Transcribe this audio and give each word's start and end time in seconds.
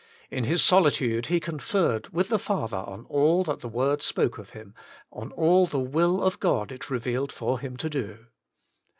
In 0.31 0.45
His 0.45 0.63
solitude 0.63 1.27
He 1.27 1.39
conferred 1.39 2.09
with 2.11 2.29
the 2.29 2.39
Father 2.39 2.77
on 2.77 3.05
all 3.07 3.43
that 3.43 3.59
that 3.59 3.67
Word 3.67 4.01
spoke 4.01 4.39
of 4.39 4.49
Him, 4.49 4.73
on 5.11 5.31
all 5.33 5.67
the 5.67 5.77
will 5.79 6.23
of 6.23 6.39
God 6.39 6.71
it 6.71 6.89
revealed 6.89 7.31
for 7.31 7.59
Him 7.59 7.77
to 7.77 7.87
do. 7.91 8.17